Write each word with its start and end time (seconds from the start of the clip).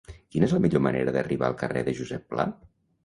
Quina 0.35 0.47
és 0.47 0.53
la 0.55 0.61
millor 0.63 0.81
manera 0.85 1.13
d'arribar 1.17 1.49
al 1.51 1.59
carrer 1.63 1.85
de 1.91 1.95
Josep 2.01 2.27
Pla? 2.33 2.47